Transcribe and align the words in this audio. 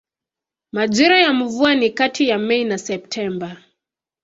Majira 0.71 1.19
ya 1.19 1.33
mvua 1.33 1.75
ni 1.75 1.89
kati 1.89 2.27
ya 2.29 2.37
Mei 2.37 2.63
na 2.63 2.77
Septemba. 2.77 3.57